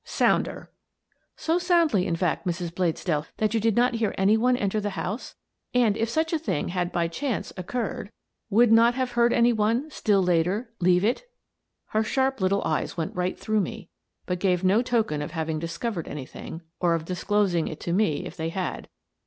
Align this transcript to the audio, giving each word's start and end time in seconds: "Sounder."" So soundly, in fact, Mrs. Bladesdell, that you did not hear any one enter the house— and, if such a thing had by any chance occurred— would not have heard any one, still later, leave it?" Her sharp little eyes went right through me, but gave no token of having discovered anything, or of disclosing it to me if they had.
"Sounder."" 0.03 0.71
So 1.35 1.59
soundly, 1.59 2.07
in 2.07 2.15
fact, 2.15 2.47
Mrs. 2.47 2.71
Bladesdell, 2.73 3.27
that 3.37 3.53
you 3.53 3.59
did 3.59 3.75
not 3.75 3.93
hear 3.93 4.15
any 4.17 4.35
one 4.35 4.57
enter 4.57 4.81
the 4.81 4.89
house— 4.97 5.35
and, 5.75 5.95
if 5.95 6.09
such 6.09 6.33
a 6.33 6.39
thing 6.39 6.69
had 6.69 6.91
by 6.91 7.03
any 7.03 7.09
chance 7.09 7.53
occurred— 7.55 8.09
would 8.49 8.71
not 8.71 8.95
have 8.95 9.11
heard 9.11 9.31
any 9.31 9.53
one, 9.53 9.91
still 9.91 10.23
later, 10.23 10.73
leave 10.79 11.05
it?" 11.05 11.25
Her 11.93 12.03
sharp 12.03 12.41
little 12.41 12.63
eyes 12.63 12.97
went 12.97 13.15
right 13.15 13.37
through 13.39 13.61
me, 13.61 13.89
but 14.25 14.39
gave 14.39 14.63
no 14.63 14.81
token 14.81 15.21
of 15.21 15.29
having 15.33 15.59
discovered 15.59 16.07
anything, 16.07 16.63
or 16.79 16.95
of 16.95 17.05
disclosing 17.05 17.67
it 17.67 17.79
to 17.81 17.93
me 17.93 18.25
if 18.25 18.35
they 18.35 18.49
had. 18.49 18.89